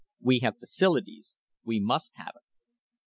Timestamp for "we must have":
1.63-2.33